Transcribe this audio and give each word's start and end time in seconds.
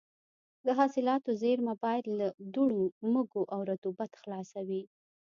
د 0.65 0.67
حاصلاتو 0.79 1.29
زېرمه 1.41 1.73
باید 1.83 2.05
له 2.19 2.27
دوړو، 2.53 2.83
مږو 3.13 3.43
او 3.53 3.59
رطوبت 3.71 4.11
خلاصه 4.21 4.59
وي. 4.67 4.83